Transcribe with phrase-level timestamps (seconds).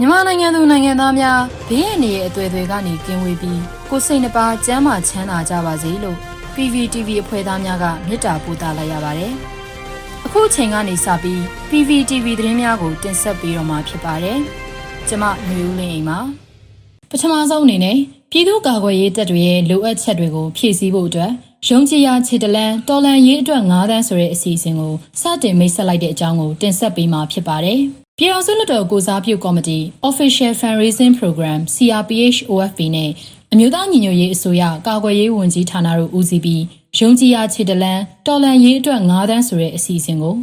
[0.00, 3.60] မြန်မာနိုင်ငံသူနိုင်ငံသားများဘေးအန္တရာယ်အသွယ်တွေကနေကင်းဝေးပြီး
[3.90, 6.16] ကိုယ်စိတ်နှပါကျန်းမာချမ်းသာကြပါစေလို့
[6.54, 9.32] PVTV အဖွဲ့သားများကမေတ္တာပို့သလိုက်ရပါတယ်။
[10.26, 11.40] အခုအချိန်ကနေစပြီး
[11.70, 14.38] PVTV သတင်းများကိုတင်ဆက်ပေးတော့မှာဖြစ်ပါတယ်။
[15.08, 16.18] ကျွန်မမျိုးဦးလင်းအိမ်ပါ။
[17.10, 17.96] ပထမဆုံးအနေနဲ့
[18.30, 21.32] ပြည်သူ့ကာကွယ်ရေးတပ်တွေရဲ့လိုအပ်ချက်တွေကိုဖြည့်ဆည်းဖို့အတွက်
[21.68, 27.82] ရုံးချရာခြေတလန်တော်လန်ရေးအတွက်9တန်းဆိုတဲ့အစီအစဉ်ကိုစတင်မိတ်ဆက်လိုက်တဲ့အကြောင်းကိုတင်ဆက်ပေးမှာဖြစ်ပါတယ်။
[28.20, 29.78] ပြည်အောင်စုလွှတ်တော်ကိုစားပြုကော်မတီ
[30.08, 33.10] Official Fundraising Program CRPH OFP နဲ့
[33.52, 36.62] အမျိုးသားညီညွတ်ရေးအစိုးရကာကွယ်ရေးဝန်ကြီးဌာနတို့ဦးစီးပြီး
[36.98, 40.34] ရုံးကြီးရာခြေတလန်တော်လန်ရေးအတွက်9တန်းဆိုတဲ့အစီအစဉ်ကို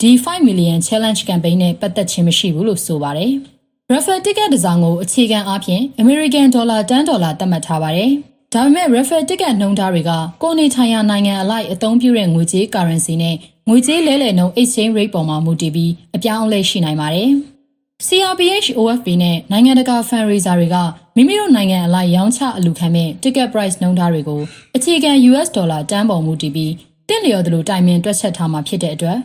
[0.01, 3.31] ဒီ5 million challenge campaign နဲ့ပတ်သက်ခြင်းမရှိဘူးလို့ဆိုပါတယ်။
[3.91, 8.11] Raffle ticket တစ်စောင်ကိုအခြေခံအားဖြင့် American dollar 10ဒေါ်လာသတ်မှတ်ထားပါတယ်။
[8.55, 10.11] ဒါပေမဲ့ refer ticket နှုန်းထားတွေက
[10.43, 13.35] ကိုနေထိုင်ရာနိုင်ငံအလိုက်အသုံးပြုတဲ့ငွေကြေး currency နဲ့
[13.69, 17.29] ငွေကြေးလဲလှယ်နှုန်း exchange rate ပေါ်မှာမူတည်ပြီးအပြောင်းအလဲရှိနိုင်ပါတယ်။
[18.07, 20.77] CRPH OFP နဲ့နိုင်ငံတကာ fundraiser တွေက
[21.15, 24.41] မိမိတို့နိုင်ငံအလိုက်ရောင်းချအလူခံမဲ့ ticket price နှုန်းထားတွေကို
[24.75, 26.73] အခြေခံ US ဒေါ်လာတန်းပေါ်မူတည်ပြီး
[27.09, 29.17] တင့်လျော်သလိုတိုင်ပင်တွက်ချက်ထားမှာဖြစ်တဲ့အတွက်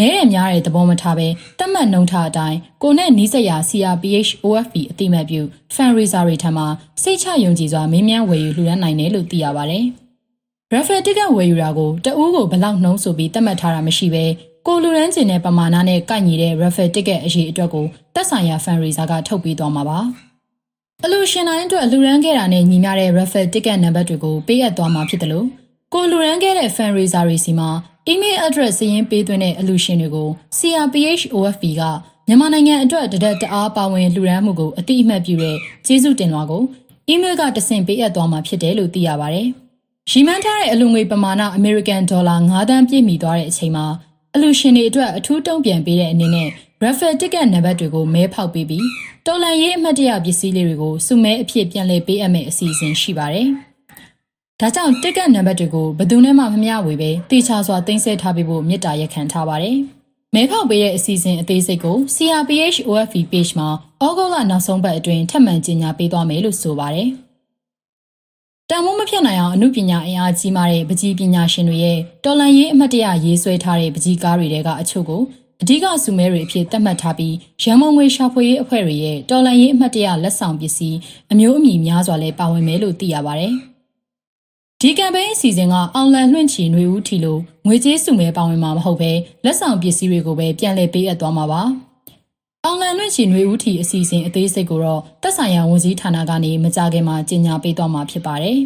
[0.00, 1.28] နဲရများတဲ့သဘောမထားပဲ
[1.58, 5.40] တတ်မှတ်နှုံထားအတိုင်းကိုနဲ့နီးစပ်ရာ CRPH OFP အတိမတ်ပြု
[5.74, 6.64] fundraiser တွေထံမှ
[7.02, 9.84] စိတ်ချယုံကြည်စွာမင်းမြန်းဝယ်ယူလှူဒါန်းနိုင်တယ်လို့သိရပါတယ်။
[10.72, 14.24] Raffle ticket ဝယ်ယူတာကိုတအူးကိုဘလောက်နှုံးဆိုပြီးသတ်မှတ်ထားတာမရှိပဲ
[14.66, 19.98] ကိုလူရန်ကျင်တဲ့ပမာဏနဲ့ကိုက်ညီတဲ့ Raffle ticket အရေးအတွက်ကိုတက်ဆိုင်ရာ fundraiser ကထုတ်ပေးသွားမှာပါ။
[21.04, 25.46] အလူရှင်တိုင်းအတွက်အလူရန်ခဲ့တာနဲ့ညီမျှတဲ့ Raffle ticket နံပါတ်တွေကိုပေးအပ်သွားမှာဖြစ်တယ်လို့
[25.94, 27.68] ကိုလူရန်ခဲ့တဲ့ fundraiser တွေစီမှာ
[28.12, 31.82] email address စာရင်းပေးသွင်းတဲ့အလူရှင်တွေကို CRPH OFP က
[32.26, 36.62] မြန်မာနိုင်ငံအတွက်တဒက်တအားပါဝင်လှူဒါန်းမှုကိုအတိအမှတ်ပြုတဲ့ကျေးဇူးတင်လွှာကို
[37.12, 39.48] email ကတဆင့်ပေးအပ်သွားမှာဖြစ်တယ်လို့သိရပါတယ်။
[40.10, 43.86] ရီမန်းထားတဲ့အလူငွေပမာဏ American Dollar 9သန်းပြည့်မီသွားတဲ့အချိန်မှာ
[44.34, 46.48] အလူရှင်တွေအတွက်အထူးတုံ့ပြန်ပေးတဲ့အနေနဲ့
[46.82, 48.86] Raffle ticket နံပါတ်တွေကိုမဲဖောက်ပေးပြီး
[49.26, 53.48] တော်လန်ရေးအမှတ်တရပစ္စည်းလေးတွေကိုစုမဲအဖြစ်ပြန်လည်ပေးအပ်မယ့်အစီအစဉ်ရှိပါတယ်။
[54.62, 59.76] ဒါကြောင့်တစ်ကတ်နံပါတ်တွေကိုဘယ်သူနဲ့မှမမျှဝေပဲတေချာစွာတင်ဆက်ထားပေးဖို့မြစ်တာရက်ခံထားပါတယ်။
[60.34, 63.68] မဲဖောက်ပေးတဲ့အစီအစဉ်အသေးစိတ်ကို CRPH OFV page မှာ
[64.04, 67.08] ဩဂုတ်လနောက်ဆုံးပတ်အတွင်းထပ်မံကြေညာပေးသွားမယ်လို့ဆိုပါတယ်။
[68.70, 75.22] တန်မိုးမဖြစ်နိုင်အောင်အမှုပညာအင်အားကြီးမားတဲ့ပကြီးပညာရှင်တွေရဲ့တော်လန်ရေးအမှတ်တရရေးဆွဲထားတဲ့ပကြီးကားတွေတဲကအချို့ကို
[75.62, 80.98] အဓိကစုမဲတွေအဖြစ်သတ်မှတ်ထားပြီးရန်ကုန်ငွေရှာဖွေရေးအဖွဲ့တွေရဲ့တော်လန်ရေးအမှတ်တရလက်ဆောင်ပစ္စည်း
[81.32, 83.54] အမျိုးအမည်များစွာလည်းပါဝင်မယ်လို့သိရပါတယ်။
[84.82, 89.12] ဒီကမ်ပိန်းအစီအစဉ်ကအောင်လန်လွှင့်ချီနှွေဦးထီလို့ငွေကြေးစုမဲပါဝင်မှာမဟုတ်ပဲ
[89.44, 91.62] လက်ဆောင်ပစ္စည်းတွေကိုပဲပြန်လည်ပေးအပ်သွားမှာပါ။
[92.64, 98.58] အောင်လန်လွှင့်ချီနှွေဦးထီအစီအစဉ်အသေးစိတ်ကိုတော့သက်ဆိုင်ရာဝန်ကြီးဌာနကနေမကြခင်မှာကြေညာပေးသွားမှာဖြစ်ပါတယ်။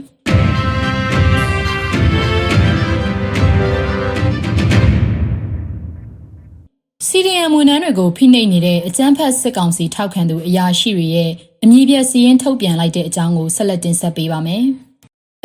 [7.07, 11.31] စီရီယံဝန်ထမ်းတွေကိုဖိနှိပ်နေတဲ့အကြမ်းဖက်စစ်ကောင်စီထောက်ခံသူအရာရှိတွေရဲ့
[11.63, 14.67] အမည်ပြစီရင်ထုတ်ပြန်လိုက်တဲ့အကြောင်းကိုဆက်လက်တင်ဆက်ပေးပါမယ်။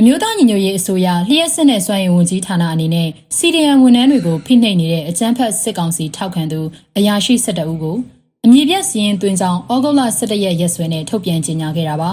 [0.01, 6.59] အမျိုးသားညီညွတ်ရေးအစိုးရလျှက်စစ်နဲ့စွမ်းရည်ဝန်ကြီးဌာနအနေနဲ့စီဒီအမ်ဝန်ထမ်းတွေကိုဖိနှိပ်နေတဲ့အကြမ်းဖက်စစ်ကောင်စီထောက်ခံသူ
[6.97, 7.97] အရာရှိ၁၁ဦးကို
[8.45, 12.11] အမည်ပြစီရင်သွင်းကြောင်းဩဂုတ်လ17ရက်ရက်စွဲနဲ့ထုတ်ပြန်ကြေညာခဲ့တာပါ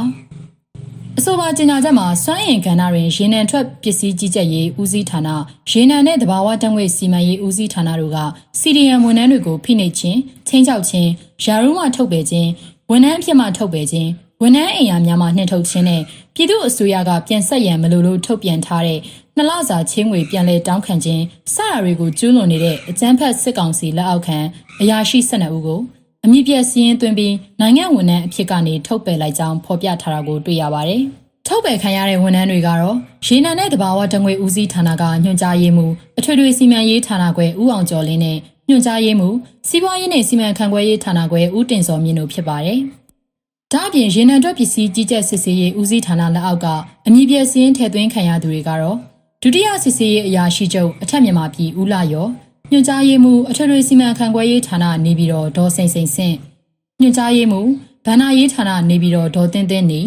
[1.19, 5.29] အဆိုပါကြေညာချက်မှာစွမ်းအင်ကဏ္ဍတွင်ရေနံထွက်ပစ္စည်းကြီးကြပ်ရေးဦးစီးဌာန
[5.71, 8.19] ရေနံနဲ့တဘာဝတံငွေစီမံရေးဦးစီးဌာနတို့က
[8.61, 11.11] CDM ဝန်ထမ်းတွေကိုဖိနှိပ်ခြင်းချင်းချောက်ခြင်း
[11.45, 12.49] ယာရုမှထုတ်ပယ်ခြင်း
[12.91, 14.11] ဝန်ထမ်းအဖြစ်မှထုတ်ပယ်ခြင်း
[14.43, 16.03] ဝန်ထမ်းအိမ်ယာများမှနှင်ထုတ်ခြင်းနဲ့
[16.35, 19.01] ပြည်သူ့အစိုးရကပြန်ဆက်ရန်မလိုလို့ထုတ်ပြန်ထားတဲ့
[19.37, 21.23] နှစ်လစာချင်းငွေပြန်လည်တောင်းခံခြင်း
[21.55, 24.39] စတာတွေကိုကျူးလွန်နေတဲ့အကြမ်းဖက်စစ်ကောင်စီလက်အောက်ခံ
[24.81, 25.81] အရာရှိ12ဦးကို
[26.25, 31.03] အမြင့်ပြည့်စည်ရင်သွင်းပြီးနိုင်ငံဝန်ထမ်းအဖြစ်ကနေထုတ်ပယ်လိုက်ကြောင်းဖော်ပြထားတာကိုတွေ့ရပါတယ်။
[31.47, 32.97] ထုတ်ပယ်ခံရတဲ့ဝန်ထမ်းတွေကတော့
[33.27, 38.37] ရေနံနဲ့တဘာဝတငွေဦးစီးဌာနကညွှန်ကြားရေးမှူးအထွေထွေစီမံရေးဌာနခွဲဦးအောင်ကျော်လင်းနဲ့
[38.69, 39.37] ညွှန်ကြားရေးမှူး
[39.69, 42.81] စီးပွားရေးနဲ့စီမံခန့်ခွဲရေးဌာနခွဲဦးတင်စောမြင့်တို့ဖြစ်ပါတယ်။
[43.75, 46.67] ဒါ့အပြင်ရေနံတွက်ပစ္စည်းကြီးကြပ်စစ်ဆေးရေးဦးစီးဌာနလက်အောက်က
[47.07, 48.97] အမည်ပြစင်းထည့်သွင်းခံရသူတွေကတော့
[49.43, 52.27] ဒုတိယစစ်ဆေးရေးအရာရှိချုပ်အထက်မြန်မာပြည်ဦးလာရော
[52.71, 56.37] ညွှန်ကြားရေးမှူးအထွေထွေစီမံခန့်ခွဲရေးဌာနနေပြည်တော်ဒေါ်စိန်စိန်ဆင့်
[57.01, 57.69] ညွှန်ကြားရေးမှူး
[58.05, 60.03] ဗန္နာရေးဌာနနေပြည်တော်ဒေါ်တင်းတင်းနေ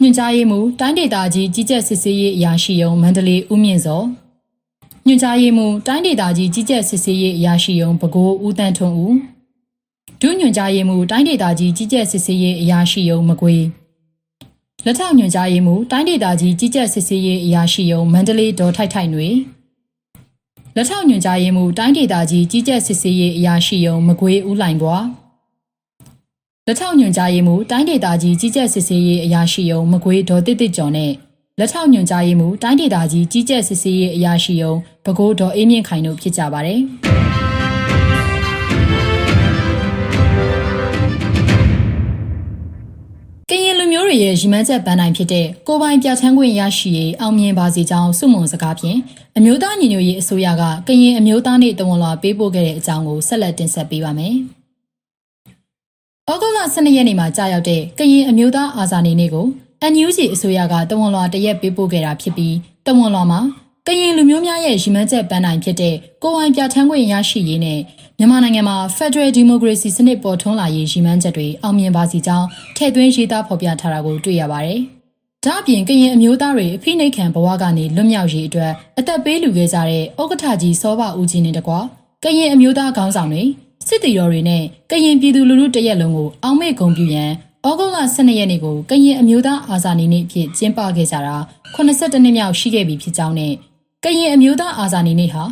[0.00, 4.02] ညွှန်ကြားရေးမှူးတိုင်းဒေသကြီးကြီးကြပ်စစ်ဆေးရေးအရာရှိရုံမန္တလေးဦးမြင့်စော
[5.06, 9.14] ညွှန်ကြားရေးမှူးတိုင်းဒေသကြီးကြီးကြပ်စစ်ဆေးရေးအရာရှိရုံပဲခူးဦးတန်းထွန်းဦး
[10.22, 13.64] ဒုညွှန်ကြားရေးမှူးတိုင်းဒေသကြီးကြီးကြပ်စစ်ဆေးရေးအရာရှိရုံမကွေး
[14.84, 19.28] လက်ထောက်ညွှန်ကြားရေးမှူးတိုင်းဒေသကြီးကြီးကြပ်စစ်ဆေးရေးအရာရှိရုံမန္တလေးဒေါ်ထိုက်ထိုက်တွေ
[20.76, 25.04] လက်ထောက်ညွှန်ကြားရေးမှူးတိုင်းဒေသကြီးကြီးကြပ်စစ်ဆေးရေးအရာရှိရုံမကွေးဦးလိုင်ပွား
[26.66, 31.12] လက်ထောက်ညွှန်ကြားရေးမှူးတိုင်းဒေသကြီးကြီးကြပ်စစ်ဆေးရေးအရာရှိရုံမကွေးဒေါ်တစ်တစ်ကျော်နဲ့
[31.58, 34.74] လက်ထောက်ညွှန်ကြားရေးမှူးတိုင်းဒေသကြီးကြီးကြပ်စစ်ဆေးရေးအရာရှိရုံ
[35.04, 36.80] ပဲခူးဒေါ်အေးမြင့်ခိုင်တို့ဖြစ်ကြပါတယ်
[44.10, 48.98] တွေရဲ့ရီမန်းချက်ပန်းတိုင်းဖြစ်တဲ့ကိုပိုင်ပြဋ္ဌာန်းခွင့်ရရှိရေးအောင်မြင်ပါစေကြောင်းစုမုံစကားဖြင့်
[49.36, 54.34] အမျိုးသားညီညွတ်ရေးအစိုးရကကရင်အမျိုးသားနေ့တဝန်လွှာပေးပို့ခဲ့တဲ့အကြောင်းကိုဆက်လက်တင်ဆက်ပေးပါမယ်။
[56.30, 59.46] ဩဂုတ်လ12ရက်နေ့မှာကြာရောက်တဲ့ကရင်အမျိုးသားအာဇာနည်နေ့ကို
[59.92, 62.54] NUG အစိုးရကတဝန်လွှာတရက်ပေးပို့ခဲ့တာဖြစ်ပြီး
[62.86, 63.40] တဝန်လွှာမှာ
[63.86, 67.80] ကရင်လူမျိုးများရဲ့ရည်မှန်းချက်ပန်းတိုင်ဖြစ်တဲ့ကိုယ်ပိုင်ပြဋ္ဌာန်းခွင့်ရရှိရေးနဲ့
[68.22, 72.46] မြန်မာနိုင်ငံမှာ Federal Democracy စနစ်ပေါ်ထွန်းလာရေးရည်မှန်းချက်တွေအောင်မြင်ပါစီကြောင်း
[72.76, 74.80] ထည့်သွင်းရေးသားဖော်ပြထားတာကိုတွေ့ရပါတယ်။
[75.44, 81.78] ဒါ့အပြင်ကရင်အမျိုးသားတွေအဖိနှိတ်ခံဘဝကနေလွတ်မြောက်ရေးအတွက်အသက်ပေးလူခဲ့ကြတဲ့ဥက္ကဋ္ဌကြီးစောဘဦးကြီးနဲ့တကွာ
[82.24, 83.42] ကရင်အမျိုးသားခေါင်းဆောင်တွေ
[83.88, 87.30] စစ်တီတော်တွေနဲ့ကရင်ပြည်သူလူထုတရက်လုံးကိုအောက်မေ့ဂုံပြူရန်
[87.66, 91.36] ဩဂုတ်လ12ရက်နေ့ကိုကရင်အမျိုးသားအာဇာနည်နေ့အဖြစ်ကျင်းပခဲ့ကြတာ
[91.74, 93.52] 82နှစ်မြောက်ရှိခဲ့ပြီဖြစ်ကြောင်းနဲ့
[94.04, 95.42] ကရင်အမျိုးသားအာဇာနည်နေ့ဟာ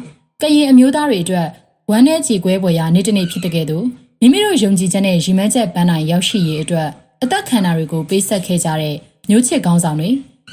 [0.42, 1.48] ကရင်အမျိုးသားတွေအတွက်
[1.90, 3.84] ဝမ်းနဲ့ကြေကွဲပွဲရာနေ့တစ်နေ့ဖြစ်တဲ့ကဲ့သို့
[4.20, 6.88] မိမိတို့ယုံကြည်ချက်နဲ့ရည်မှန်းချက်ပန်းနိုင်ရောက်ရှိရေးအတွက်
[7.22, 8.96] အသက်ခံတာတွေကိုပေးဆက်ခဲ့ကြတဲ့
[9.30, 10.10] မျိုးချစ်ကောင်းဆောင်တွေ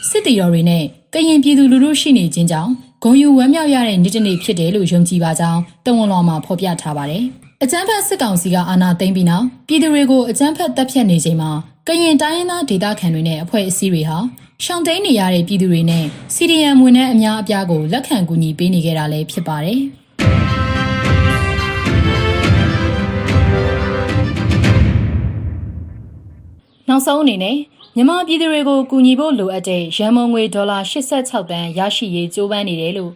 [0.10, 0.84] စစ်တီတော်တွေနဲ့
[1.14, 2.72] ကရင်ပြည်သူလူထုရှိနေခြင်းကြောင့်
[3.04, 7.24] ဂုံယူဝမ်းမြောက်ရတဲ့နေ့တစ်နေ့ဖြစ်တယ်လို့ယုံကြည်ပါကြောင်းတဝန်တော်မှာဖော်ပြထားပါတယ်။
[7.64, 11.52] အကြမ်းဖက်စစ်ကောင်စီကအာဏာသိမ်းပြီးနောက်ပြည်သူတွေကိုအကြမ်းဖက်တပ်ဖြတ်နေချိန်မှာ
[11.88, 14.18] ကရင်တိုင်းရင်းသားဒေသခံတွေနဲ့အဖွဲ့အစည်းတွေဟာ
[14.64, 16.06] ရှောင်တိန်နေရတဲ့ပြည်သူတွေနဲ့
[16.36, 19.82] CDM ဝန်ထမ်းအများအပြားကိုလက်ခံကူညီပေးနေကြတာလည်းဖြစ်ပါတယ်။
[26.90, 27.58] နောက်ဆုံးအနေနဲ့
[27.96, 33.12] မြန်မာပြည်သူတွေကိုကူညီဖို့လိုအပ်တဲ့ရန်မုံငွေဒေါ်လာ86တန်းရရှိရေးကြိုးပမ်းနေတယ်လို့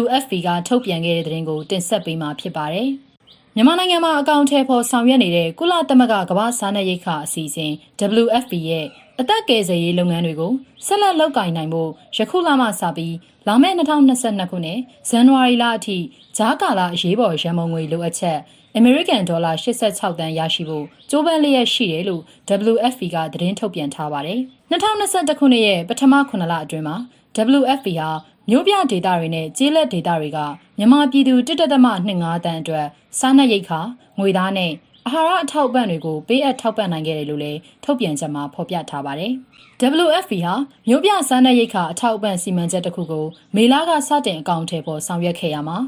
[0.00, 2.88] WFP ကထုတ်ပြန်ခဲ့တဲ့သတင်းကိုတင်ဆက်ပေးမှာဖြစ်ပါတယ်။
[3.54, 7.72] မြန်မာနိုင်ငံမှာအကောင့်ထဲပေါ်ဆောင်ရွက်နေတဲ့ကုလသမဂ္ဂကမ္ဘာ့စားနပ်ရိက္ခာအစီအစဉ်
[8.22, 8.86] WFP ရဲ့
[9.20, 10.52] အသက်ကယ်ဆယ်ရေးလုပ်ငန်းတွေကို
[10.86, 13.14] ဆက်လက်လုပ်ကိုင်နိုင်ဖို့ယခုလမှစပြီး
[13.46, 15.98] လာမယ့်2022ခုနှစ်ဇန်နဝါရီလအထိ
[16.36, 18.38] ဂျားကာလာအရေးပေါ်ရန်ပုံငွေလိုအပ်ချက်
[18.80, 22.22] အမေရိကန်ဒေါ်လာ86တန်းရရှိဖို့ကြိုးပမ်းလျက်ရှိတယ်လို့
[22.72, 26.96] WFP ကသတင်းထုတ်ပြန်ထားပါတယ်။2021ခုနှစ်ရဲ့ပထမ9လအတွင်းမှာ
[27.58, 28.10] WFP ဟာ
[28.50, 30.38] မြို့ပြဒေသတွေနဲ့ကျေးလက်ဒေသတွေက
[30.78, 32.86] မြန်မာပြည်သူတစ်တက်သမ25တန်းအတွက်
[33.18, 33.80] စားနပ်ရိက္ခာ
[34.18, 34.72] ငွေသားနဲ့
[35.06, 39.32] အာဟာရအထောက်အပံ့တွေကိုပေးအပ်ထောက်ပံ့နိုင်ခဲ့တယ်လို့လည်းထုတ်ပြန်ချက်မှာဖော်ပြထားပါတယ်။
[40.04, 40.54] WFP ဟာ
[40.88, 45.78] မြို့ပြစားနပ်ရိက္ခာအထောက်အပံ့စီမံချက်တစ်ခုကိုမေလကစတင်အကောင့်ထဲပေါ်ဆောင်ရွက်ခဲ့ရမှာ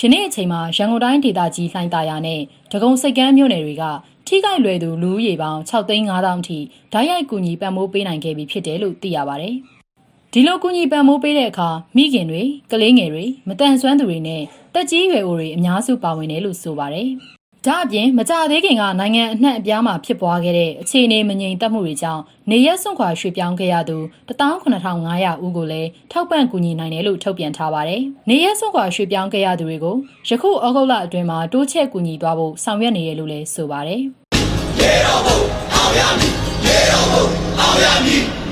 [0.00, 2.40] ယနေ့အချိန်မှာရန်ကုန်တိုင်းဒေသကြီးလှိုင်းသာယာနဲ့
[2.72, 3.84] ဒဂုံစိတ်ကမ်းမြို့နယ်တွေက
[4.26, 6.58] ထိခိုက်လွယ်သူလူဦးရေပေါင်း6သိန်း5000ထိ
[6.92, 9.54] ဓာတ်ရိုက်ကူညီပံ့ပိုးပေးနိုင်ခဲ့ပြီဖြစ်တယ်လို့သိရပါတယ်။
[10.32, 14.42] ဒီလိုကူညီပံ့ပိုးပေးတဲ့အခါမိခင်တွေကလေးငယ်တွေမတန်ဆွမ်းသူတွေနဲ့
[14.74, 17.08] တက်ကြီးရွယ်အိုတွေအများစုပါဝင်တယ်လို့ဆိုပါတယ်။
[17.66, 29.96] ဒါအပြင်မကြသေးခင်ကနိုင်ငံအနှံ့အပြားမှာဖြစ်ပွားခဲ့တဲ့အခြေအနေမငြိမ်သက်မှုတွေကြောင့်နေရက်စွန့်ခွာရွှေ့ပြောင်းခဲ့ရသူ18500ဦးကိုလည်းထောက်ပံ့ကူညီနိုင်တယ်လို့ထုတ်ပြန်ထားပါတယ်။နေရက်စွန့်ခွာရွှေ့ပြောင်းခဲ့ရသူတွေကို
[30.28, 34.00] ယခုဩဂုတ်လအတွင်းမှာတိုးချဲ့ကူညီသွားဖို့ဆောင်ရွက်နေတယ်လို့လည်းဆိုပါတယ်။
[34.80, 35.38] ရေတော်ဘုံ
[35.74, 36.32] အောင်ရမည်
[36.66, 37.24] ရေတော်ဘုံ
[37.60, 38.45] အောင်ရမည်